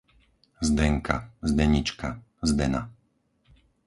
[0.67, 2.81] Zdenka, Zdenička, Zdena